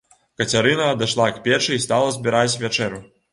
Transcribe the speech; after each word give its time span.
Кацярына 0.41 0.87
адышла 0.93 1.27
к 1.35 1.43
печы 1.49 1.77
і 1.77 1.83
стала 1.85 2.09
збіраць 2.17 2.59
вячэру. 2.65 3.05